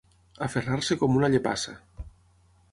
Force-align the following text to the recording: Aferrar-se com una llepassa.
Aferrar-se 0.45 0.97
com 1.03 1.19
una 1.19 1.31
llepassa. 1.35 1.77